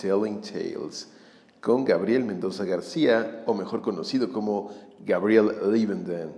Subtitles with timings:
[0.00, 1.08] Telling Tales
[1.60, 4.70] con Gabriel Mendoza García, o mejor conocido como
[5.04, 6.30] Gabriel Liebenden.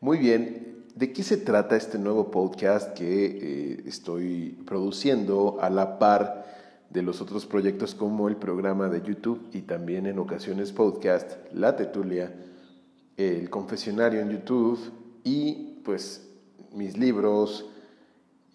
[0.00, 5.98] Muy bien, ¿de qué se trata este nuevo podcast que eh, estoy produciendo a la
[5.98, 6.46] par
[6.90, 11.76] de los otros proyectos como el programa de YouTube y también en ocasiones podcast, La
[11.76, 12.32] Tetulia,
[13.16, 14.80] el confesionario en YouTube
[15.24, 16.26] y pues
[16.72, 17.66] mis libros,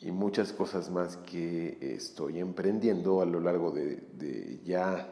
[0.01, 5.07] y muchas cosas más que estoy emprendiendo a lo largo de, ya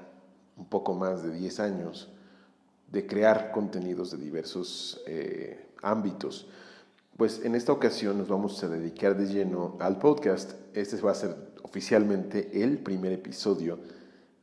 [0.57, 2.09] un poco más de 10 años
[2.91, 6.47] de crear contenidos de diversos eh, ámbitos.
[7.17, 10.53] Pues en esta ocasión nos vamos a dedicar de lleno al podcast.
[10.73, 13.77] Este va a ser oficialmente el primer episodio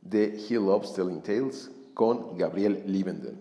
[0.00, 3.36] de He Loves Telling Tales con Gabriel Liebenden.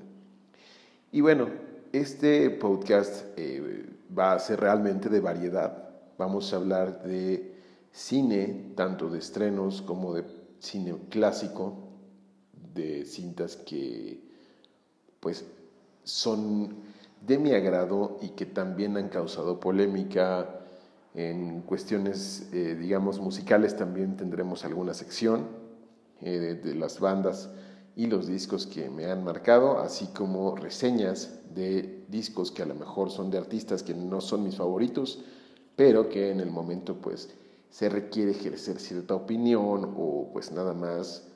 [1.12, 1.50] Y bueno,
[1.92, 3.86] este podcast eh,
[4.18, 5.85] va a ser realmente de variedad
[6.18, 7.56] Vamos a hablar de
[7.92, 10.24] cine, tanto de estrenos como de
[10.60, 11.74] cine clásico,
[12.74, 14.22] de cintas que
[15.20, 15.46] pues
[16.04, 16.76] son
[17.26, 20.62] de mi agrado y que también han causado polémica
[21.16, 23.76] en cuestiones, eh, digamos, musicales.
[23.76, 25.48] También tendremos alguna sección
[26.22, 27.50] eh, de las bandas
[27.96, 32.76] y los discos que me han marcado, así como reseñas de discos que a lo
[32.76, 35.24] mejor son de artistas que no son mis favoritos,
[35.76, 37.30] pero que en el momento pues
[37.70, 41.28] se requiere ejercer cierta opinión o pues nada más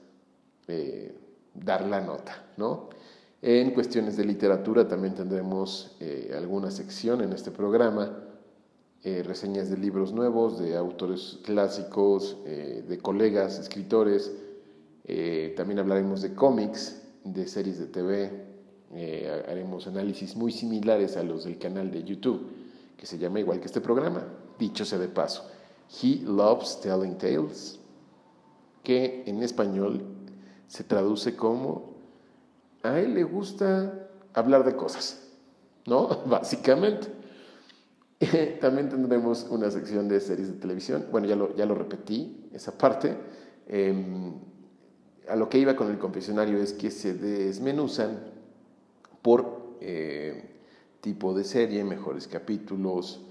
[0.68, 1.14] eh,
[1.54, 2.90] dar la nota, ¿no?
[3.42, 8.24] En cuestiones de literatura también tendremos eh, alguna sección en este programa,
[9.04, 14.32] eh, reseñas de libros nuevos, de autores clásicos, de colegas, escritores,
[15.56, 18.46] también hablaremos de cómics, de series de TV,
[19.48, 22.52] haremos análisis muy similares a los del canal de YouTube
[23.00, 24.28] que se llama igual que este programa,
[24.60, 25.50] dicho sea de paso,
[26.02, 27.80] He Loves Telling Tales,
[28.84, 30.04] que en español
[30.68, 31.96] se traduce como
[32.84, 35.28] a él le gusta hablar de cosas,
[35.86, 36.08] ¿no?
[36.26, 37.08] Básicamente.
[38.62, 41.06] También tendremos una sección de series de televisión.
[41.12, 43.18] Bueno, ya lo, ya lo repetí, esa parte.
[43.68, 44.34] Em,
[45.30, 48.20] a lo que iba con el confesionario es que se desmenuzan
[49.22, 50.50] por eh,
[51.02, 53.22] tipo de serie, mejores capítulos,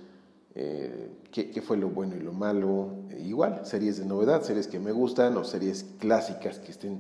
[0.61, 2.91] eh, qué, fue lo bueno y lo malo.
[3.17, 6.99] igual, series de novedad, series que me gustan o series clásicas que estén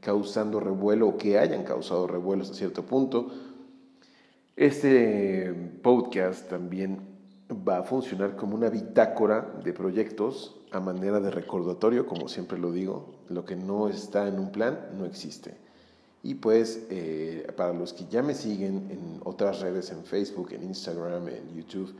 [0.00, 3.28] causando revuelo o que hayan causado revuelos a cierto punto.
[4.54, 5.52] Este
[5.82, 7.00] podcast también
[7.50, 12.70] va a funcionar como una bitácora de proyectos a manera de recordatorio, como siempre lo
[12.70, 15.56] digo, lo que no está en un plan no existe.
[16.22, 20.62] Y pues eh, para los que ya me siguen en otras redes, en Facebook, en
[20.62, 21.92] Instagram, en YouTube,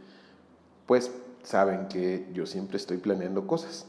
[0.87, 1.10] pues
[1.43, 3.87] saben que yo siempre estoy planeando cosas.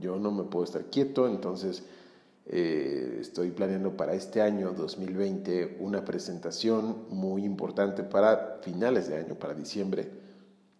[0.00, 1.82] Yo no me puedo estar quieto, entonces
[2.46, 9.34] eh, estoy planeando para este año 2020 una presentación muy importante para finales de año,
[9.34, 10.10] para diciembre.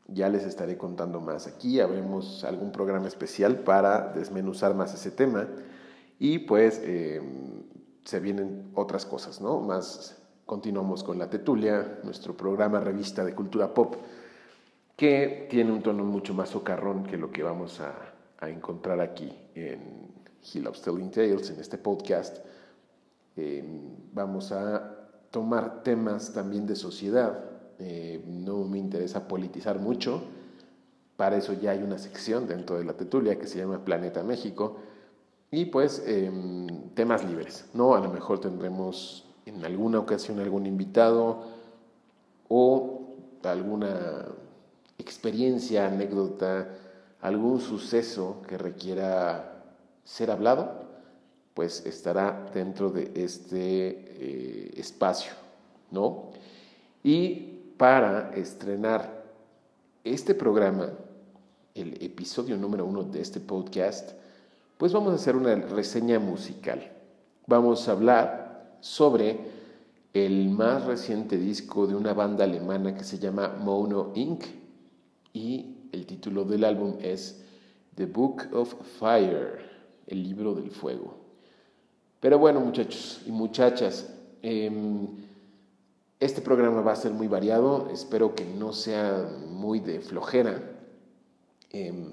[0.08, 5.46] Ya les estaré contando más aquí, habremos algún programa especial para desmenuzar más ese tema
[6.18, 7.22] y pues eh,
[8.04, 9.60] se vienen otras cosas, ¿no?
[9.60, 10.16] Más
[10.46, 13.94] continuamos con La Tetulia, nuestro programa revista de cultura pop,
[15.00, 17.94] que tiene un tono mucho más socarrón que lo que vamos a,
[18.46, 19.80] encontrar aquí en
[20.42, 22.36] He Loves Telling Tales, en este podcast.
[23.34, 23.80] Em,
[24.12, 27.42] vamos a tomar temas también de sociedad.
[27.78, 30.22] Eh, no me interesa politizar mucho.
[31.16, 34.76] Para eso ya hay una sección dentro de la Tetulia que se llama Planeta México
[35.50, 37.94] y pues em, temas libres, ¿no?
[37.94, 41.42] A lo mejor tendremos en alguna ocasión algún invitado
[42.48, 44.26] o alguna
[45.00, 46.68] experiencia, anécdota,
[47.20, 49.62] algún suceso que requiera
[50.04, 50.84] ser hablado,
[51.54, 55.32] pues estará dentro de este eh, espacio,
[55.90, 56.30] ¿no?
[57.02, 59.24] Y para estrenar
[60.04, 60.90] este programa,
[61.74, 64.12] el episodio número uno de este podcast,
[64.78, 66.90] pues vamos a hacer una reseña musical.
[67.46, 69.38] Vamos a hablar sobre
[70.12, 74.59] el más reciente disco de una banda alemana que se llama Mono Inc.
[75.32, 77.44] y el título del álbum es
[77.94, 79.58] The Book of Fire,
[80.06, 81.16] el libro del fuego.
[82.20, 85.08] Pero bueno, muchachos y muchachas, em,
[86.18, 90.60] este programa va a ser muy variado, espero que no sea muy de flojera.
[91.70, 92.12] Em,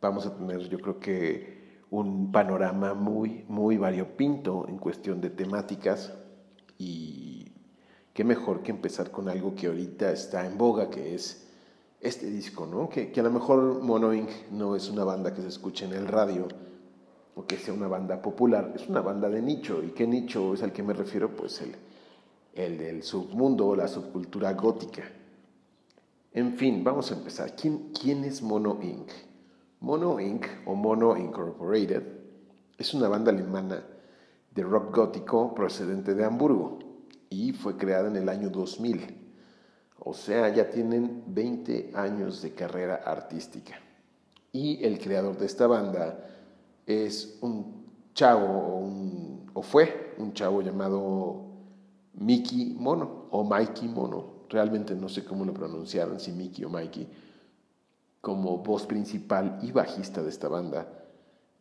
[0.00, 1.58] vamos a tener, yo creo que
[1.90, 6.12] un panorama muy, muy variopinto en cuestión de temáticas
[6.76, 7.50] y
[8.12, 11.47] qué mejor que empezar con algo que ahorita está en boga, que es
[12.00, 12.88] este disco, ¿no?
[12.88, 14.30] Que, a lo mejor Mono Inc.
[14.52, 16.46] no es una banda que se escuche en el radio
[17.34, 19.82] o que sea una banda popular, es una banda de nicho.
[19.82, 21.34] ¿Y qué nicho es al que me refiero?
[21.34, 21.74] Pues el,
[22.54, 25.02] el del submundo, la subcultura gótica.
[26.32, 27.54] En fin, vamos a empezar.
[27.56, 29.10] ¿Quién, quién es Mono Inc.?
[29.80, 30.46] Mono Inc.
[30.66, 32.02] o Mono Incorporated
[32.76, 33.84] es una banda alemana
[34.54, 36.78] de rock gótico procedente de Hamburgo
[37.30, 39.27] y fue creada en el año 2000.
[40.00, 43.74] O sea, ya tienen 20 años de carrera artística.
[44.52, 46.24] Y el creador de esta banda
[46.86, 47.84] es un
[48.14, 48.88] chavo,
[49.54, 51.42] o, fue un chavo llamado
[52.14, 54.38] Mickey Mono, o Mikey Mono.
[54.48, 57.06] Realmente no sé cómo lo pronunciaron, si Mickey o Mikey,
[58.20, 60.88] como voz principal y bajista de esta banda,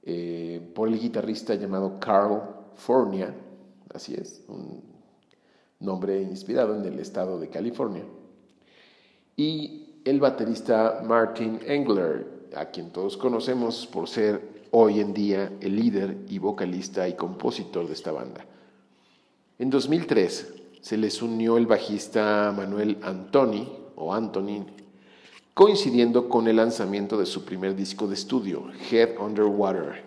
[0.04, 2.42] eh, por el guitarrista llamado Carl
[2.76, 3.36] Fornia,
[3.94, 4.82] así es, un
[5.80, 8.06] nombre inspirado en el estado de California
[9.38, 15.76] y el baterista Martin Engler, a quien todos conocemos por ser hoy en día el
[15.76, 18.44] líder y vocalista y compositor de esta banda.
[19.60, 24.66] En 2003 se les unió el bajista Manuel Antoni o Antonin,
[25.54, 30.04] coincidiendo con el lanzamiento de su primer disco de estudio, Head Underwater.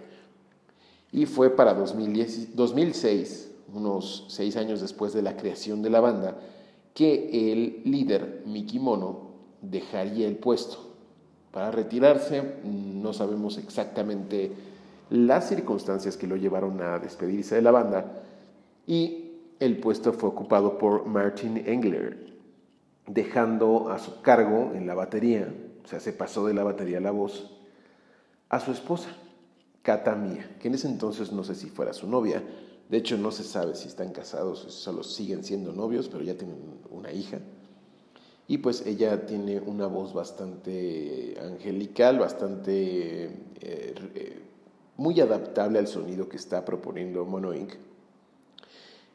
[1.12, 6.36] Y fue para 2006, unos seis años después de la creación de la banda,
[7.00, 9.31] que el líder Miki Mono
[9.62, 10.76] dejaría el puesto.
[11.50, 14.52] Para retirarse, no sabemos exactamente
[15.08, 18.23] las circunstancias que lo llevaron a despedirse de la banda
[18.87, 19.31] y
[19.61, 22.35] el puesto fue ocupado por Martin Engler,
[23.06, 25.50] dejando a su cargo en la batería,
[25.82, 27.50] o sea, se pasó de la batería a la voz,
[28.50, 29.08] a su esposa,
[29.81, 32.43] Kata Mia, que en ese entonces no sé si fuera su novia,
[32.90, 36.37] de hecho, no se sabe si están casados, o solo siguen siendo novios, pero ya
[36.37, 36.58] tienen
[36.90, 37.38] una hija.
[38.48, 44.42] Y pues ella tiene una voz bastante angelical, bastante eh, eh,
[44.96, 47.75] muy adaptable al sonido que está proponiendo Mono Inc.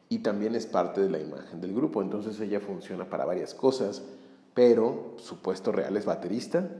[0.08, 4.02] Y también es parte de la imagen del grupo, entonces ella funciona para varias cosas,
[4.54, 6.70] pero su puesto real es baterista,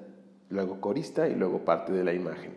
[0.49, 2.57] luego corista y luego parte de la imagen.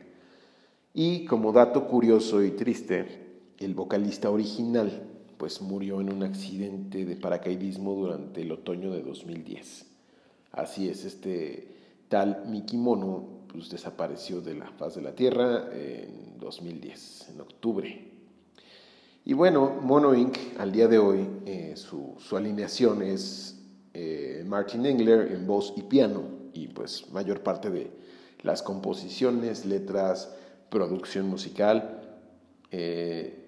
[0.93, 3.28] Y como dato curioso y triste,
[3.59, 5.03] el vocalista original,
[5.37, 9.85] pues murió en un accidente de paracaidismo durante el otoño de 2010.
[10.51, 11.75] Así es, este
[12.07, 18.09] tal Miki Mono pues, desapareció de la faz de la Tierra en 2010, en octubre.
[19.25, 20.37] Y bueno, Mono Inc.
[20.57, 23.61] al día de hoy, eh, su, alineación es
[23.93, 26.23] eh, Martin Engler en voz y piano,
[26.53, 27.91] y pues mayor parte de
[28.41, 30.33] las composiciones, letras,
[30.69, 32.01] producción musical,
[32.71, 33.38] eh,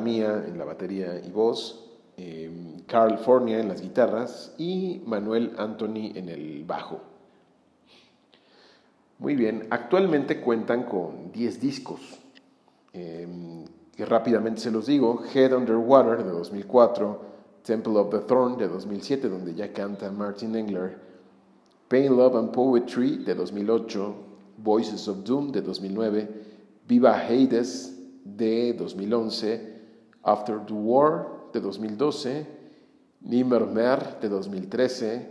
[0.00, 1.84] Mía en la batería y voz,
[2.16, 2.50] eh,
[2.86, 7.00] Carl Fornia en las guitarras y Manuel Anthony en el bajo.
[9.18, 12.00] Muy bien, actualmente cuentan con 10 discos,
[12.92, 17.20] em, que rápidamente se los digo, Head Underwater de 2004,
[17.62, 20.98] Temple of the Throne de 2007, donde ya canta Martin Engler,
[21.88, 24.14] Pain, Love and Poetry de 2008,
[24.58, 26.28] Voices of Doom de 2009,
[26.86, 27.95] Viva Hades
[28.34, 29.74] de 2011,
[30.22, 32.46] After the War de 2012,
[33.20, 35.28] Nimmermeer de 2013,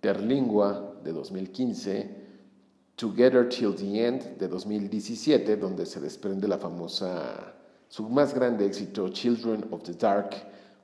[0.00, 2.10] Terlingua de 2015,
[2.96, 7.54] Together Till the End de 2017, donde se desprende la famosa,
[7.88, 10.34] su más grande éxito, Children of the Dark,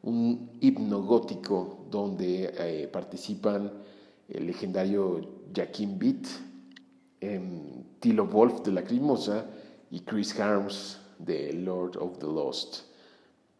[0.03, 3.71] un himno gótico donde eh, participan
[4.29, 5.21] el legendario
[5.55, 6.27] Jaquim Beat,
[8.01, 9.47] Tilo Wolf de la Crimosa
[9.91, 12.85] y Chris Harms de Lord of the Lost.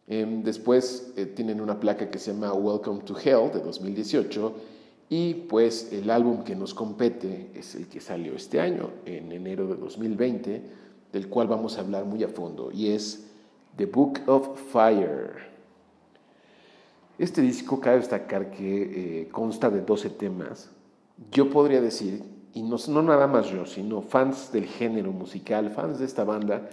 [0.07, 4.53] Em, después eh, tienen una placa que se llama Welcome to Hell de 2018
[5.09, 9.67] y pues el álbum que nos compete es el que salió este año, en enero
[9.67, 10.61] de 2020,
[11.11, 13.27] del cual vamos a hablar muy a fondo y es
[13.77, 15.53] The Book of Fire.
[17.17, 20.69] Este disco cabe destacar que eh, consta de 12 temas.
[21.31, 25.99] Yo podría decir, y no, no nada más yo, sino fans del género musical, fans
[25.99, 26.67] de esta banda,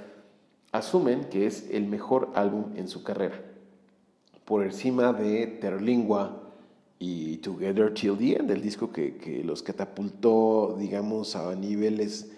[0.73, 3.41] asumen que es el mejor álbum en su carrera,
[4.45, 6.41] por encima de Terlingua
[6.99, 12.31] y Together Till the End, el disco que, los catapultó, digamos, a niveles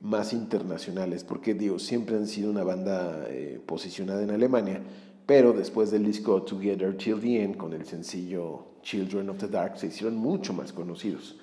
[0.00, 4.80] más internacionales, porque digo, siempre han sido una banda eh, posicionada en Alemania,
[5.26, 9.76] pero después del disco Together Till the End, con el sencillo Children of the Dark,
[9.76, 11.36] se hicieron mucho más conocidos.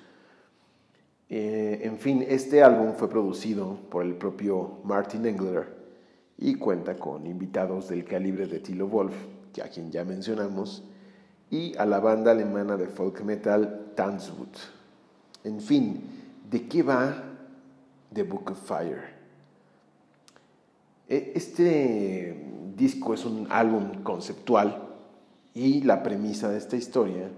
[1.28, 5.73] Eh, en fin, este álbum fue producido por el propio Martin Engler,
[6.38, 9.14] y cuenta con invitados del calibre de Tilo Wolf,
[9.62, 10.82] a quien ya mencionamos,
[11.50, 14.56] y a la banda alemana de folk metal Tanzwut.
[15.44, 16.02] En fin,
[16.54, 17.22] ¿De qué va
[18.12, 19.02] The Book of Fire?
[21.08, 24.90] E, este disco es un álbum conceptual
[25.54, 27.28] y la premisa de esta historia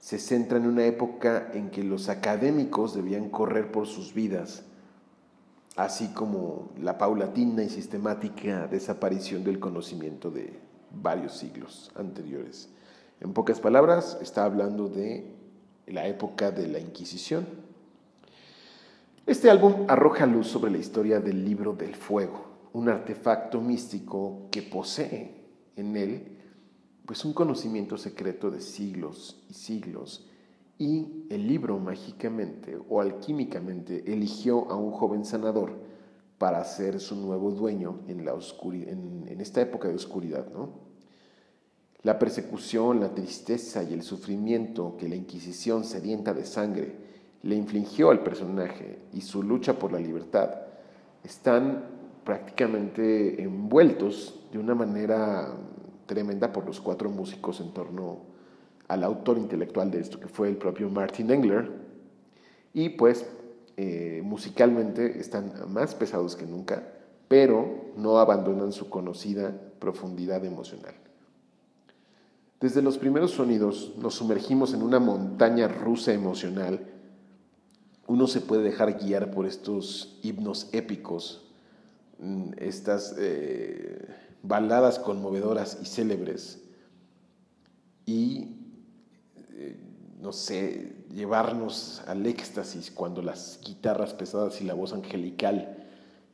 [0.00, 4.64] se centra en una época en que los académicos debían correr por sus vidas,
[5.76, 10.58] así como la paulatina y sistemática desaparición del conocimiento de
[10.90, 12.70] varios siglos anteriores.
[13.20, 15.34] En pocas palabras, está hablando de
[15.86, 17.46] la época de la Inquisición.
[19.26, 24.62] Este álbum arroja luz sobre la historia del libro del fuego, un artefacto místico que
[24.62, 25.34] posee
[25.76, 26.36] en él
[27.06, 30.28] pues un conocimiento secreto de siglos y siglos.
[30.78, 35.72] Y el libro mágicamente o alquímicamente eligió a un joven sanador
[36.38, 40.46] para ser su nuevo dueño en, esta época de oscuridad.
[40.52, 40.70] ¿no?
[42.02, 46.94] La persecución, la tristeza y el sufrimiento que la Inquisición sedienta de sangre
[47.42, 50.50] le infligió al personaje y su lucha por la libertad
[51.24, 51.84] están
[52.24, 55.56] prácticamente envueltos de una manera
[56.06, 58.35] tremenda por los cuatro músicos en torno
[58.88, 61.70] al autor intelectual de esto, que fue el propio Martin Engler.
[62.72, 63.26] Y pues
[63.76, 66.82] eh, musicalmente están más pesados que nunca,
[67.28, 70.94] pero no abandonan su conocida profundidad emocional.
[72.60, 76.86] Desde los primeros sonidos nos sumergimos en una montaña rusa emocional.
[78.06, 81.50] Uno se puede dejar guiar por estos himnos épicos,
[82.18, 84.06] mm, estas eh,
[84.42, 86.62] baladas conmovedoras y célebres
[88.06, 88.55] y,
[89.56, 89.76] eh,
[90.20, 95.84] no sé, llevarnos al éxtasis cuando las guitarras pesadas y la voz angelical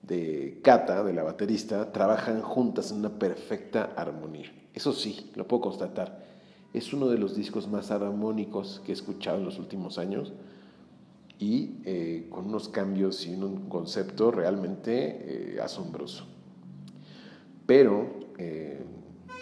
[0.02, 4.52] de Kata, de la baterista, trabajan juntas en una perfecta armonía.
[4.74, 6.24] Eso sí, lo puedo constatar.
[6.72, 10.32] Es uno de los discos más armónicos que he escuchado en los últimos años
[11.38, 16.26] y eh, con unos cambios y un concepto realmente eh, asombroso
[17.66, 18.06] pero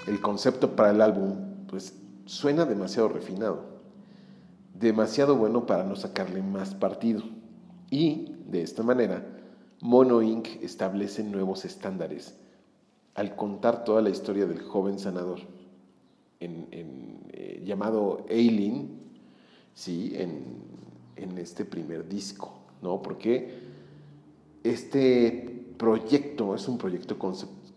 [0.06, 1.94] el concepto para el álbum pues
[2.30, 3.64] suena demasiado refinado,
[4.78, 7.24] demasiado bueno para no sacarle más partido.
[7.90, 9.26] Y de esta manera,
[9.80, 10.46] Mono Inc.
[10.62, 12.36] establece nuevos estándares
[13.16, 15.40] al contar toda la historia del joven sanador,
[16.38, 18.90] eh, llamado Aileen,
[19.74, 20.12] ¿sí?
[20.14, 20.70] En,
[21.36, 23.02] este primer disco, ¿no?
[23.02, 23.58] Porque
[24.62, 27.18] este proyecto es un proyecto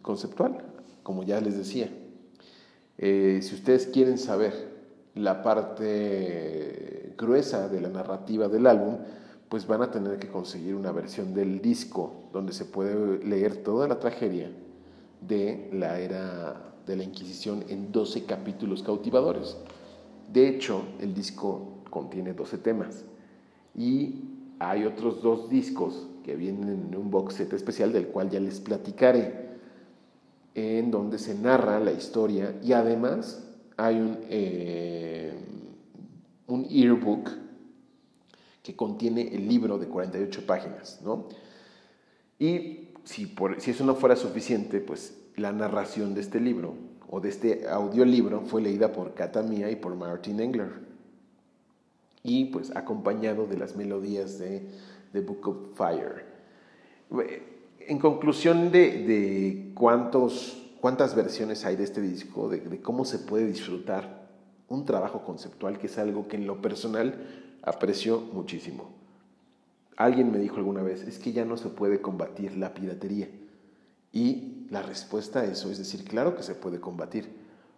[0.01, 0.65] conceptual,
[1.01, 1.89] como ya les decía.
[2.97, 4.53] Eh, si ustedes quieren saber
[5.15, 8.97] la parte gruesa de la narrativa del álbum,
[9.49, 13.87] pues van a tener que conseguir una versión del disco donde se puede leer toda
[13.87, 14.49] la tragedia
[15.21, 19.55] de la era de la Inquisición en 12 capítulos cautivadores.
[20.31, 23.05] De hecho, el disco contiene 12 temas
[23.77, 24.21] y
[24.59, 28.59] hay otros dos discos que vienen en un box set especial del cual ya les
[28.59, 29.52] platicaré
[30.55, 33.43] en donde se narra la historia y además
[33.77, 35.33] hay un, eh,
[36.47, 37.31] un earbook
[38.61, 41.01] que contiene el libro de 48 páginas.
[41.03, 41.27] ¿no?
[42.39, 46.75] Y si, por, si eso no fuera suficiente, pues la narración de este libro
[47.09, 50.71] o de este audiolibro fue leída por Katamia y por Martin Engler.
[52.23, 54.69] Y pues acompañado de las melodías de
[55.11, 56.25] The Book of Fire
[57.87, 64.29] en conclusión de, cuántos, cuántas versiones hay de este disco, de, cómo se puede disfrutar
[64.67, 67.27] un trabajo conceptual, que es algo que en lo personal
[67.61, 68.91] aprecio muchísimo.
[69.95, 73.29] Alguien me dijo alguna vez, es que ya no se puede combatir la piratería.
[74.11, 77.29] Y la respuesta a eso es decir, claro que se puede combatir,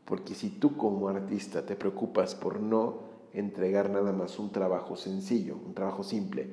[0.06, 3.00] porque si tú como artista te preocupas por no
[3.34, 6.48] entregar nada más un trabajo sencillo, un trabajo simple,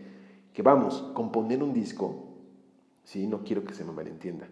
[0.53, 2.32] que vamos, componer un disco
[3.05, 3.27] ¿sí?
[3.27, 4.49] No quiero que se me malentienda.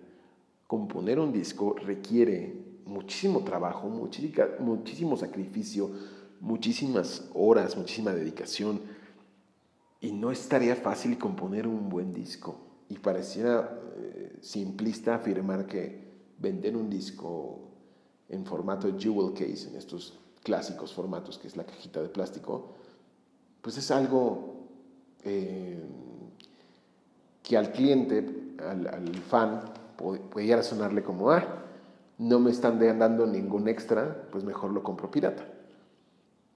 [0.66, 2.54] Componer un disco requiere
[2.84, 5.90] muchísimo trabajo, muchísimo sacrificio,
[6.40, 8.80] muchísimas horas, muchísima dedicación.
[10.00, 12.56] Y no es tarea fácil componer un buen disco.
[12.88, 17.60] Y pareciera eh, simplista afirmar que vender un disco
[18.28, 22.74] en formato jewel case, en estos clásicos formatos que es la cajita de plástico,
[23.60, 24.68] pues es algo
[25.22, 25.78] eh,
[27.42, 29.62] que al cliente al, fan
[29.96, 31.44] pudiera sonarle como, ah,
[32.18, 35.44] no me están dando ningún extra, pues mejor lo compro pirata.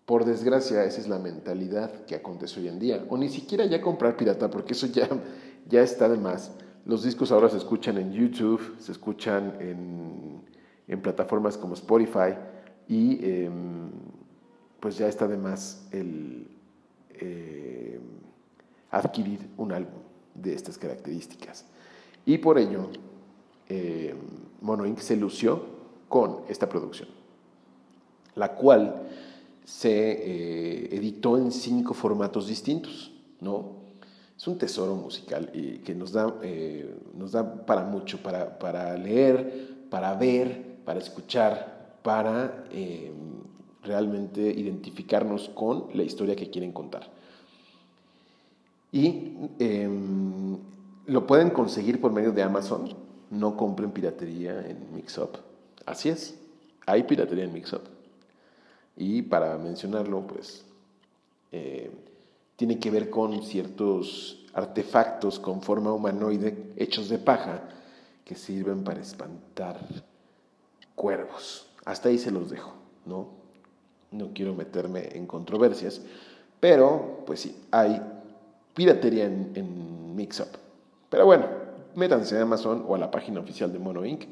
[0.04, 3.06] Por desgracia, esa es la mentalidad que acontece hoy en día.
[3.08, 5.08] O ni siquiera ya comprar pirata, porque eso ya,
[5.68, 6.52] ya está de más.
[6.84, 10.42] Los discos ahora se escuchan en YouTube, se escuchan en,
[10.86, 12.36] en plataformas como Spotify
[12.86, 13.90] y em,
[14.80, 16.46] pues ya está de más el,
[17.18, 18.02] em,
[18.90, 20.02] adquirir un álbum
[20.34, 21.64] de estas características.
[22.26, 22.88] Y por ello,
[23.68, 24.14] eh,
[24.60, 24.98] Mono Inc.
[24.98, 25.62] se lució
[26.08, 27.08] con esta producción,
[28.34, 29.02] la cual
[29.64, 33.84] se eh, editó en cinco formatos distintos, ¿no?
[34.36, 38.96] Es un tesoro musical y que nos da, eh, nos da para mucho, para, para,
[38.96, 42.64] leer, para ver, para escuchar, para
[43.82, 47.08] realmente identificarnos con la historia que quieren contar.
[48.90, 50.56] Y em,
[51.06, 52.94] lo pueden conseguir por medio de Amazon.
[53.30, 55.36] No compren piratería en Mixup.
[55.86, 56.34] Así es,
[56.86, 57.82] hay piratería en Mixup.
[58.96, 60.64] Y para mencionarlo, pues,
[61.52, 61.90] eh,
[62.56, 67.62] tiene que ver con ciertos artefactos con forma humanoide hechos de paja
[68.24, 69.80] que sirven para espantar
[70.94, 71.66] cuervos.
[71.84, 72.72] Hasta ahí se los dejo,
[73.04, 73.28] ¿no?
[74.12, 76.00] No quiero meterme en controversias,
[76.60, 78.00] pero pues sí, hay
[78.74, 80.63] piratería en, en Mixup.
[81.14, 81.46] Pero bueno,
[81.94, 84.24] métanse a Amazon o a la página oficial de Mono Inc.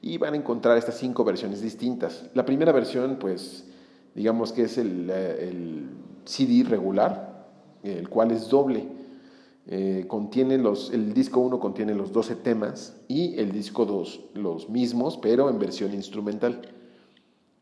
[0.00, 2.30] y van a encontrar estas cinco versiones distintas.
[2.32, 3.66] La primera versión, pues,
[4.14, 5.82] digamos que es el, eh,
[6.24, 7.44] CD regular,
[7.82, 8.88] el cual es doble.
[9.66, 14.70] Eh, contiene los, el disco 1 contiene los 12 temas y el disco 2 los
[14.70, 16.62] mismos, pero en versión instrumental.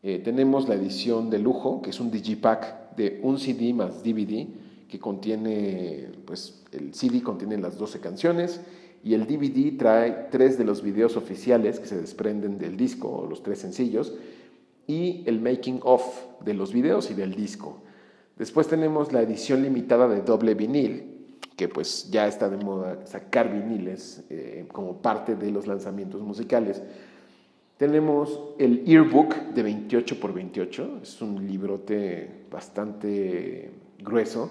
[0.03, 4.47] Eh, tenemos la edición de lujo, que es un digipack de un CD más DVD,
[4.89, 8.59] que contiene, pues el CD contiene las 12 canciones
[9.03, 13.43] y el DVD trae tres de los videos oficiales que se desprenden del disco, los
[13.43, 14.15] tres sencillos,
[14.87, 16.03] y el making of
[16.43, 17.81] de los videos y del disco.
[18.37, 23.51] Después tenemos la edición limitada de doble vinil, que pues ya está de moda sacar
[23.51, 26.81] viniles eh, como parte de los lanzamientos musicales.
[27.77, 34.49] Tenemos el Earbook de 28 x 28, es un librote bastante grueso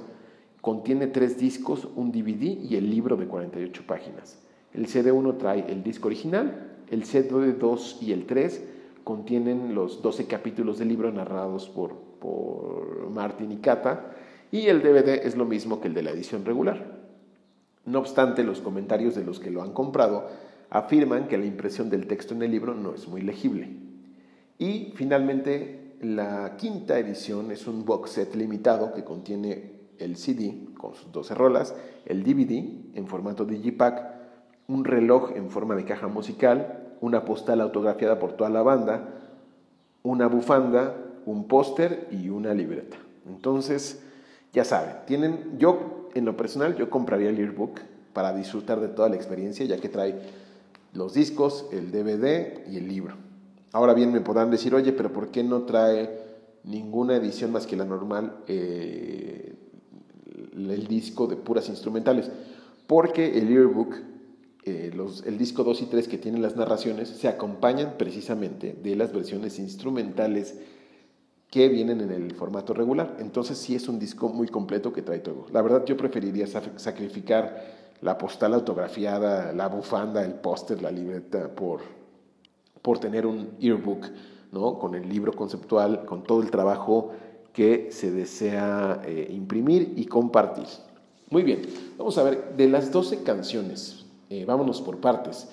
[0.60, 4.38] Contiene tres discos, un DVD y el libro de 48 páginas.
[4.74, 8.64] El CD1 trae el disco original, el CD2 y el 3
[9.04, 14.12] contienen los 12 capítulos del libro narrados por, por Martin y Kata,
[14.50, 16.98] y el DVD es lo mismo que el de la edición regular.
[17.86, 20.28] No obstante, los comentarios de los que lo han comprado
[20.70, 23.70] afirman que la impresión del texto en el libro no es muy legible.
[24.58, 30.94] Y finalmente, la quinta edición es un box set limitado que contiene el CD con
[30.94, 31.74] sus 12 rolas,
[32.06, 34.18] el DVD en formato digipack,
[34.66, 39.08] un reloj en forma de caja musical, una postal autografiada por toda la banda,
[40.02, 42.96] una bufanda, un póster y una libreta.
[43.26, 44.02] Entonces,
[44.52, 47.80] ya saben, tienen, yo en lo personal, yo compraría el earbook
[48.12, 50.20] para disfrutar de toda la experiencia, ya que trae
[50.92, 53.14] los discos, el DVD y el libro.
[53.72, 56.18] Ahora bien, me podrán decir, oye, pero ¿por qué no trae
[56.64, 59.54] ninguna edición más que la normal eh,
[60.58, 62.30] el disco de puras instrumentales,
[62.86, 63.94] porque el earbook,
[64.64, 68.96] eh, los, el disco 2 y 3 que tienen las narraciones, se acompañan precisamente de
[68.96, 70.56] las versiones instrumentales
[71.50, 73.16] que vienen en el formato regular.
[73.20, 75.46] Entonces sí es un disco muy completo que trae todo.
[75.52, 81.80] La verdad yo preferiría sacrificar la postal autografiada, la bufanda, el póster, la libreta por,
[82.82, 84.06] por tener un earbook,
[84.52, 84.78] ¿no?
[84.78, 87.12] con el libro conceptual, con todo el trabajo
[87.52, 90.66] que se desea eh, imprimir y compartir.
[91.30, 91.62] Muy bien,
[91.96, 95.48] vamos a ver, de las 12 canciones, eh, vámonos por partes.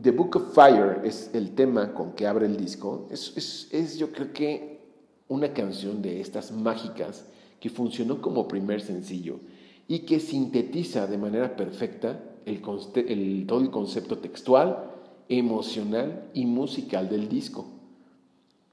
[0.00, 3.08] The Book of Fire es el tema con que abre el disco.
[3.10, 4.80] Es, es, yo creo que
[5.28, 7.24] una canción de estas mágicas
[7.60, 9.40] que funcionó como primer sencillo
[9.88, 14.90] y que sintetiza de manera perfecta el, todo el concepto textual,
[15.28, 17.66] emocional y musical del disco.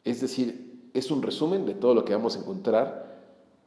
[0.03, 0.62] Es decir,
[0.93, 3.13] es un resumen de todo lo que vamos a encontrar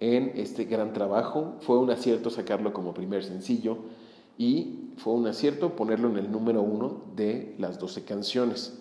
[0.01, 1.57] en este gran trabajo.
[1.61, 3.79] Fue un acierto sacarlo como primer sencillo
[4.39, 8.79] y fue un acierto ponerlo en el número uno de las 12 canciones.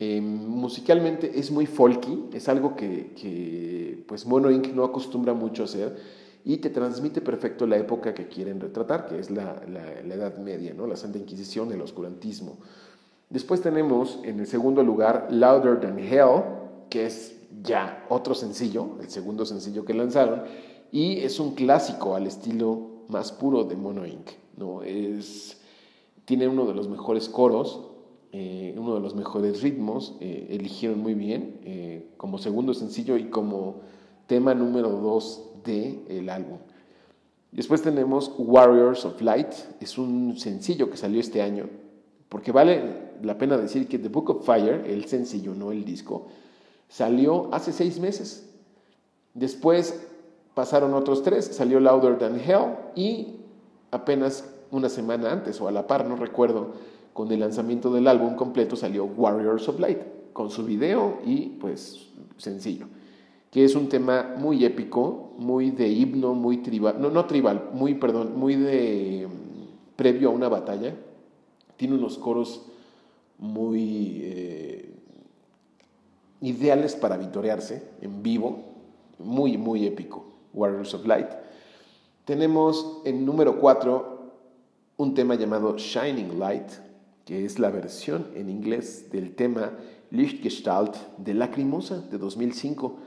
[0.00, 4.74] Eh, musicalmente es muy folky, es algo que, pues Mono Inc.
[4.74, 5.96] no acostumbra mucho a hacer
[6.44, 10.74] y te transmite perfecto la época que quieren retratar, que es la, la Edad Media,
[10.74, 10.86] ¿no?
[10.86, 12.58] la Santa Inquisición, el oscurantismo.
[13.30, 16.42] Después tenemos en el segundo lugar Louder Than Hell,
[16.90, 20.42] que es ya otro sencillo, el segundo sencillo que lanzaron,
[20.92, 24.30] y es un clásico al estilo más puro de Mono Inc.
[24.56, 24.82] ¿no?
[24.82, 25.60] Es,
[26.24, 27.80] tiene uno de los mejores coros,
[28.32, 33.24] eh, uno de los mejores ritmos, eh, eligieron muy bien eh, como segundo sencillo y
[33.24, 33.80] como
[34.26, 36.58] tema número dos del el álbum.
[37.52, 41.68] Después tenemos Warriors of Light, es un sencillo que salió este año,
[42.28, 46.26] porque vale la pena decir que The Book of Fire, el sencillo, no el disco,
[46.88, 48.48] Salió hace seis meses.
[49.34, 50.06] Después
[50.54, 53.36] pasaron otros tres, salió Louder Than Hell y
[53.90, 56.72] apenas una semana antes o a la par, no recuerdo,
[57.12, 59.98] con el lanzamiento del álbum completo salió Warriors of Light,
[60.32, 62.86] con su video y pues sencillo,
[63.50, 67.94] que es un tema muy épico, muy de himno, muy tribal, no, no tribal, muy,
[67.94, 70.94] perdón, muy de mm, previo a una batalla.
[71.76, 72.66] Tiene unos coros
[73.38, 74.83] muy eh,
[76.44, 78.64] ideales para vitorearse en vivo,
[79.18, 81.28] muy, muy épico, Warriors of Light.
[82.26, 84.32] Tenemos en número 4
[84.98, 86.70] un tema llamado Shining Light,
[87.24, 89.72] que es la versión en inglés del tema
[90.10, 92.98] Lichtgestalt de Lacrimosa de 2005.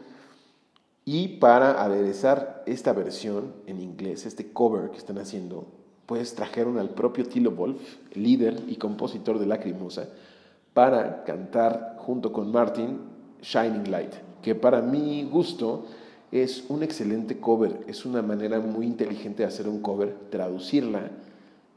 [1.06, 5.68] Y para aderezar esta versión en inglés, este cover que están haciendo,
[6.08, 10.10] pues trajeron al propio Tilo Wolf, líder y compositor de Lacrimosa,
[10.74, 15.86] para cantar junto con Martin Shining Light, que para mi gusto
[16.32, 21.12] es un excelente cover, es una manera muy inteligente de hacer un cover, traducirla,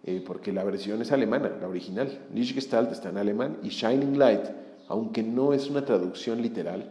[0.05, 2.27] eh, porque la versión es alemana, la original.
[2.35, 4.47] Lichtgestalt está en alemán y Shining Light
[4.91, 6.91] aunque no es una traducción literal,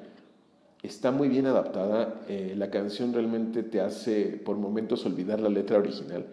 [0.81, 2.21] está muy bien adaptada.
[2.29, 6.25] Eh, la canción realmente te hace por momentos olvidar la letra original,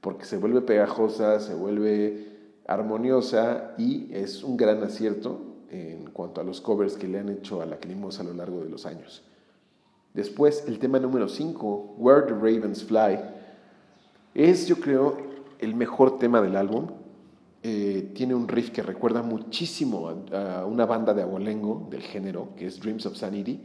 [0.00, 2.26] porque se vuelve pegajosa, se vuelve
[2.66, 7.62] armoniosa y es un gran acierto en cuanto a los covers que le han hecho
[7.62, 9.22] a la Lacrimosa a lo largo de los años.
[10.12, 13.18] Después, el tema número 5, Where the Ravens Fly,
[14.34, 15.16] es yo creo
[15.58, 16.88] el mejor tema del álbum.
[17.62, 22.66] Eh, tiene un riff que recuerda muchísimo a, una banda de abolengo del género, que
[22.66, 23.58] es Dreams of Sanity,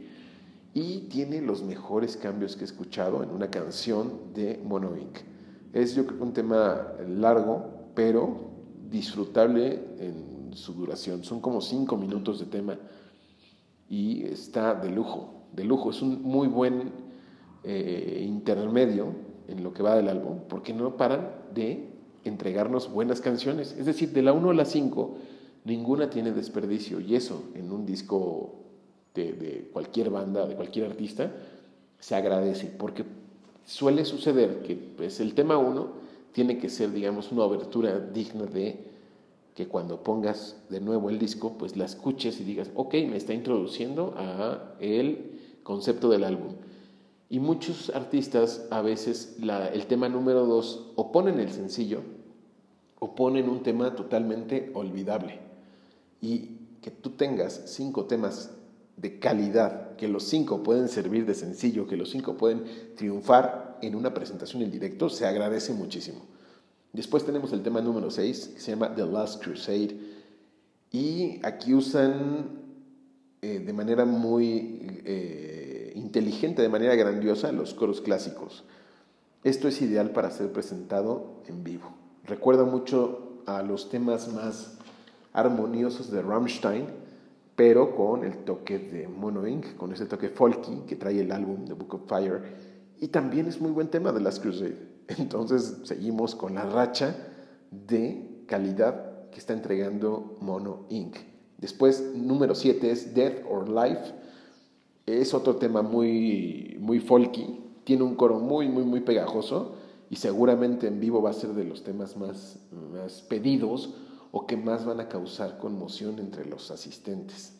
[0.72, 5.18] y tiene los mejores cambios que he escuchado en una canción de Mono Inc.
[5.74, 8.48] Es yo creo un tema largo, pero
[8.90, 11.24] disfrutable en su duración.
[11.24, 12.78] Son como cinco minutos de tema
[13.88, 15.90] y está de lujo, de lujo.
[15.90, 16.92] Es un muy buen
[17.64, 19.14] eh, intermedio
[19.48, 21.88] en lo que va del álbum, porque no paran de
[22.24, 23.74] entregarnos buenas canciones.
[23.78, 25.16] Es decir, de la 1 a la 5,
[25.64, 27.00] ninguna tiene desperdicio.
[27.00, 28.54] Y eso en un disco
[29.14, 31.32] de, cualquier banda, de cualquier artista,
[31.98, 32.66] se agradece.
[32.66, 33.04] Porque
[33.64, 38.84] suele suceder que pues, el tema 1 tiene que ser, digamos, una abertura digna de
[39.58, 43.34] que cuando pongas de nuevo el disco, pues la escuches y digas, ok, me está
[43.34, 46.54] introduciendo a el concepto del álbum.
[47.28, 52.02] Y muchos artistas a veces el tema número dos o ponen el sencillo
[53.00, 55.40] o ponen un tema totalmente olvidable.
[56.20, 58.52] Y que tú tengas cinco temas
[58.96, 62.62] de calidad, que los cinco pueden servir de sencillo, que los cinco pueden
[62.94, 66.37] triunfar en una presentación en directo, se agradece muchísimo.
[66.92, 69.96] Después tenemos el tema número seis, que se llama The Last Crusade,
[70.90, 72.48] y aquí usan
[73.42, 78.64] eh, de manera muy eh, inteligente, de manera grandiosa, los coros clásicos.
[79.44, 81.94] Esto es ideal para ser presentado en vivo.
[82.24, 84.78] Recuerda mucho a los temas más
[85.32, 86.86] armoniosos de Rammstein,
[87.54, 91.64] pero con el toque de Mono Inc., con ese toque folky que trae el álbum
[91.64, 92.42] The Book of Fire.
[92.98, 94.97] Y también es muy buen tema de Last Crusade.
[95.08, 97.16] Entonces seguimos con la racha
[97.70, 101.16] de calidad que está entregando Mono Inc.
[101.58, 104.14] Después, número 7 es Death or Life.
[105.06, 107.60] Es otro tema muy, muy folky.
[107.84, 109.74] Tiene un coro muy, muy, muy pegajoso
[110.10, 112.58] y seguramente en vivo va a ser de los temas más,
[112.92, 113.94] más pedidos
[114.30, 117.54] o que más van a causar conmoción entre los asistentes.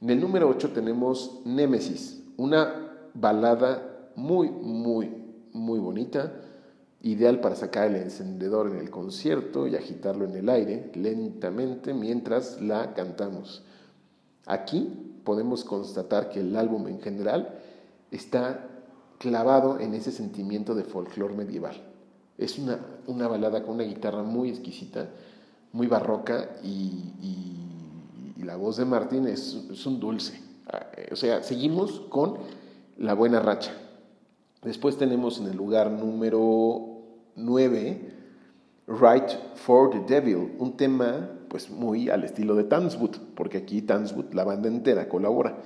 [0.00, 5.10] En el número 8 tenemos Némesis, una balada muy, muy,
[5.52, 6.41] muy bonita,
[7.02, 12.60] ideal para sacar el encendedor en el concierto y agitarlo en el aire lentamente mientras
[12.60, 13.64] la cantamos.
[14.46, 17.58] Aquí podemos constatar que el álbum en general
[18.10, 18.68] está
[19.18, 21.76] clavado en ese sentimiento de folclore medieval.
[22.38, 25.08] Es una, una, balada con una guitarra muy exquisita,
[25.72, 27.58] muy barroca y,
[28.42, 30.40] la voz de Martín es, es, un dulce.
[31.12, 32.38] O sea, seguimos con
[32.98, 33.70] la buena racha.
[34.62, 36.91] Después tenemos en el lugar número
[37.36, 38.12] 9,
[38.86, 44.32] Right for the Devil, un tema pues muy al estilo de Tanswood, porque aquí Tanswood,
[44.32, 45.58] la banda entera, colabora.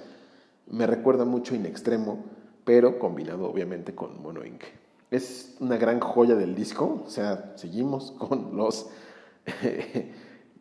[0.68, 2.24] Me recuerda mucho In Extremo,
[2.64, 4.62] pero combinado obviamente con Mono Inc.
[5.10, 8.88] Es una gran joya del disco, o sea, seguimos con los...
[9.62, 10.12] Eh,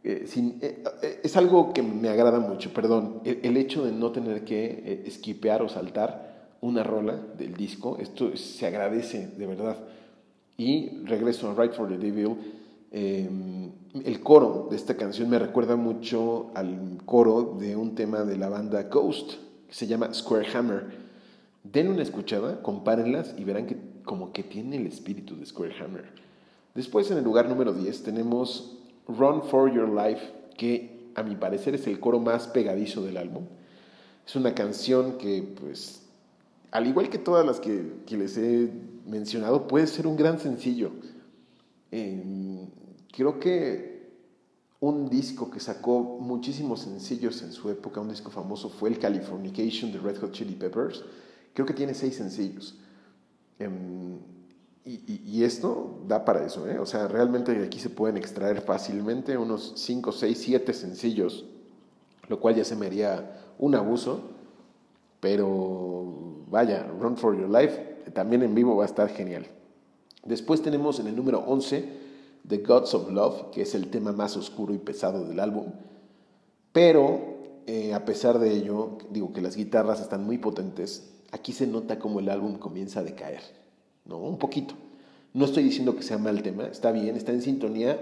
[0.04, 5.02] eh, eh, es algo que me agrada mucho, perdón, el, hecho de no tener que
[5.08, 9.78] esquipear o saltar una rola del disco, esto se agradece de verdad.
[10.58, 12.38] Y regreso a Right for the Devil,
[12.92, 13.72] em,
[14.04, 18.50] el coro de esta canción me recuerda mucho al coro de un tema de la
[18.50, 19.34] banda Ghost,
[19.68, 21.06] que se llama Square Hammer
[21.72, 26.06] Den una escuchada, compárenlas y verán que como que tiene el espíritu de Square Hammer.
[26.76, 30.22] Después en el lugar número 10 tenemos Run for Your Life,
[30.58, 33.46] que a mi parecer es el coro más pegadizo del álbum.
[34.28, 36.05] Es una canción que, pues,
[36.72, 38.70] al igual que todas las que, les he
[39.06, 40.92] mencionado, puede ser un gran sencillo.
[41.92, 42.68] Em,
[43.12, 43.96] creo que
[44.80, 49.92] un disco que sacó muchísimos sencillos en su época, un disco famoso, fue el Californication
[49.92, 51.04] de Red Hot Chili Peppers.
[51.54, 52.78] Creo que tiene seis sencillos.
[53.58, 54.20] Em,
[54.86, 56.78] y, esto da para eso, ¿eh?
[56.78, 61.46] O sea, realmente aquí se pueden extraer fácilmente unos 5, 6, 7 sencillos,
[62.28, 64.22] lo cual ya se me haría un abuso,
[65.20, 69.46] pero vaya, Run for Your Life también en vivo va a estar genial.
[70.24, 72.06] Después tenemos en el número 11
[72.48, 75.66] The Gods of Love, que es el tema más oscuro y pesado del álbum,
[76.72, 81.66] pero eh, a pesar de ello, digo que las guitarras están muy potentes, aquí se
[81.66, 83.42] nota como el álbum comienza a decaer.
[84.06, 84.20] ¿no?
[84.20, 84.76] Un poquito.
[85.34, 88.00] No estoy diciendo que sea mal tema, está bien, está en sintonía,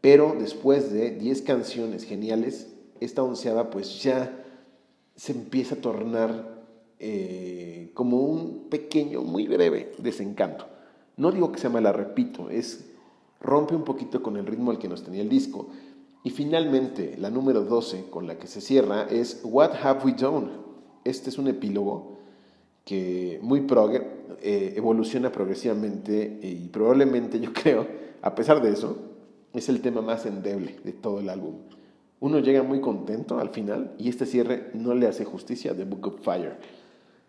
[0.00, 2.68] pero después de 10 canciones geniales,
[3.00, 4.32] esta onceava pues ya
[5.14, 6.51] se empieza a tornar
[7.04, 10.66] eh, como un pequeño, muy breve desencanto.
[11.16, 12.86] No digo que sea mala, repito, es
[13.40, 15.66] rompe un poquito con el ritmo al que nos tenía el disco.
[16.22, 20.50] Y finalmente, la número 12 con la que se cierra es What Have We Done?
[21.02, 22.18] Este es un epílogo
[22.84, 23.66] que muy
[24.40, 27.84] eh, evoluciona progresivamente y probablemente yo creo,
[28.22, 28.96] a pesar de eso,
[29.52, 31.56] es el tema más endeble de todo el álbum.
[32.20, 35.84] Uno llega muy contento al final y este cierre no le hace justicia a The
[35.84, 36.56] Book of Fire.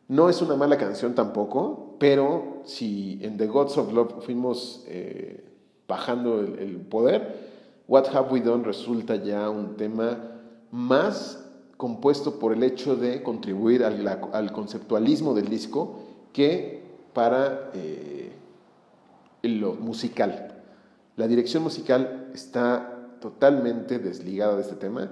[0.08, 5.44] No es una mala canción tampoco, pero si en The Gods of Love fuimos eh,
[5.88, 7.54] bajando el, poder,
[7.88, 10.40] What Have We Done resulta ya un tema
[10.72, 11.46] más
[11.78, 16.00] compuesto por el hecho de contribuir al, conceptualismo del disco
[16.34, 18.32] que para eh,
[19.44, 20.64] lo musical.
[21.16, 25.10] La dirección musical está totalmente desligada de este tema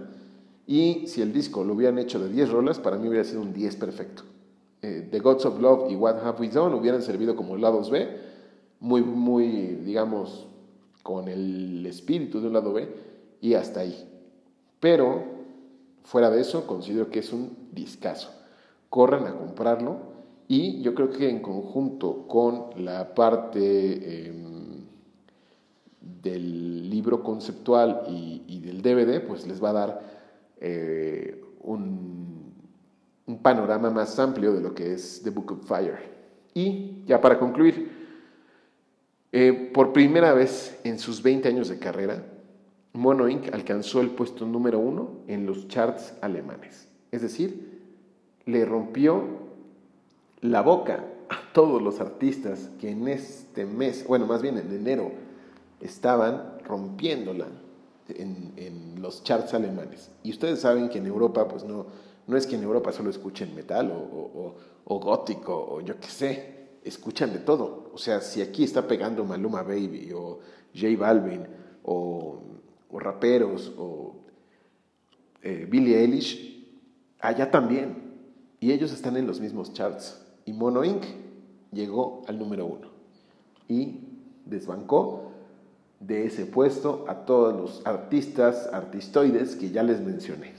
[0.67, 3.53] y si el disco lo hubieran hecho de 10 rolas, para mí hubiera sido un
[3.53, 4.23] 10 perfecto.
[4.81, 8.07] Eh, The Gods of Love y What Have We Done hubieran servido como lados B,
[8.79, 9.47] muy, muy,
[9.83, 10.47] digamos,
[11.03, 12.87] con el espíritu de un lado B
[13.41, 14.07] y hasta ahí.
[14.79, 15.41] Pero
[16.03, 18.31] Fuera de eso, considero que es un discazo.
[18.89, 19.97] Corran a comprarlo
[20.47, 24.81] y yo creo que en conjunto con la parte em,
[26.01, 30.01] del libro conceptual y, del DVD, pues les va a dar
[30.59, 32.50] eh, un,
[33.31, 35.97] un panorama más amplio de lo que es The Book of Fire.
[36.53, 37.89] Y ya para concluir,
[39.31, 42.25] eh, por primera vez en sus 20 años de carrera,
[42.91, 43.53] Mono Inc.
[43.53, 46.89] alcanzó el puesto número uno en los charts alemanes.
[47.09, 47.79] Es decir,
[48.45, 49.23] le rompió
[50.41, 55.09] la boca a todos los artistas que en este mes, bueno, más bien en enero,
[55.79, 57.47] estaban rompiéndola
[58.09, 60.11] en, los charts alemanes.
[60.21, 61.87] Y ustedes saben que en Europa, pues no,
[62.31, 66.55] no es que en Europa solo escuchen metal o, o gótico o yo qué sé,
[66.83, 67.91] escuchan de todo.
[67.93, 70.39] O sea, si aquí está pegando Maluma Baby o
[70.73, 71.45] J Balvin
[71.83, 72.41] o
[72.91, 74.15] o raperos o
[75.41, 76.67] eh, Billie Eilish,
[77.19, 78.11] allá también.
[78.59, 80.21] Y ellos están en los mismos charts.
[80.45, 81.03] Y Mono Inc.
[81.71, 82.89] llegó al número uno
[83.67, 84.01] y
[84.45, 85.31] desbancó
[85.99, 90.53] de ese puesto a todos los artistas, artistoides que ya les mencioné.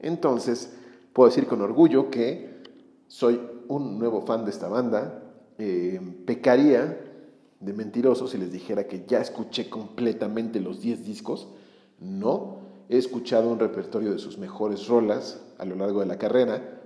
[0.00, 0.76] Entonces,
[1.12, 2.62] puedo decir con orgullo que
[3.06, 5.22] soy un nuevo fan de esta banda.
[5.58, 7.04] Eh, pecaría
[7.60, 11.48] de mentiroso si les dijera que ya escuché completamente los 10 discos
[12.00, 16.80] no, he escuchado un repertorio de sus mejores rolas a lo largo de la carrera,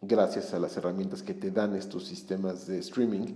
[0.00, 3.26] gracias a las herramientas que te dan estos sistemas de streaming,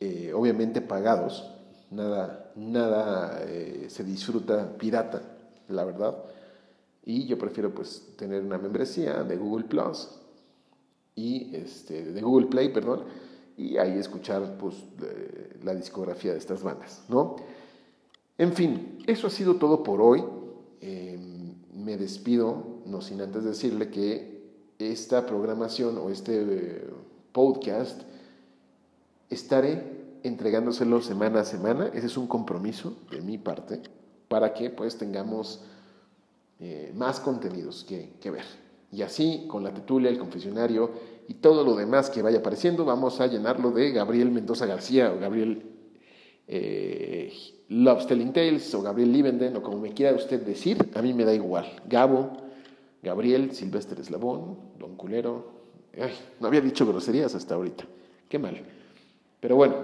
[0.00, 1.50] eh, obviamente pagados,
[1.90, 5.20] nada, nada eh, se disfruta pirata,
[5.68, 6.16] la verdad.
[7.04, 10.08] Y yo prefiero pues tener una membresía de Google Plus
[11.14, 13.04] y este, de Google Play, perdón,
[13.56, 14.74] y ahí escuchar pues
[15.62, 17.36] la discografía de estas bandas, ¿no?
[18.36, 20.24] En fin, eso ha sido todo por hoy.
[20.80, 24.34] Em, me despido, no sin antes decirle que
[24.78, 26.90] esta programación o este eh,
[27.32, 28.02] podcast
[29.30, 31.90] estaré entregándoselo semana a semana.
[31.94, 33.82] Ese es un compromiso de mi parte
[34.28, 35.64] para que pues tengamos
[36.66, 38.46] eh, más contenidos que, que, ver.
[38.90, 40.90] Y así, con la tetulia, el confesionario
[41.28, 45.20] y todo lo demás que vaya apareciendo, vamos a llenarlo de Gabriel Mendoza García o
[45.20, 45.62] Gabriel
[46.48, 47.30] eh,
[47.68, 51.26] Love Telling Tales o Gabriel Livenden o como me quiera usted decir, a mí me
[51.26, 51.66] da igual.
[51.86, 52.32] Gabo,
[53.02, 55.44] Gabriel, Silvestre Eslabón, Don Culero.
[56.40, 57.84] no había dicho groserías hasta ahorita.
[58.26, 58.56] Qué mal.
[59.38, 59.74] Pero bueno,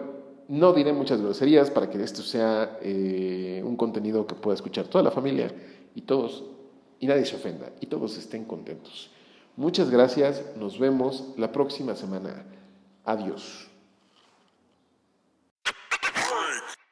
[0.48, 5.04] No diré muchas groserías para que esto sea eh, un contenido que pueda escuchar toda
[5.04, 5.52] la familia
[5.94, 6.44] y todos,
[7.00, 9.10] y nadie se ofenda, y todos estén contentos.
[9.56, 12.44] Muchas gracias, nos vemos la próxima semana.
[13.04, 13.69] Adiós.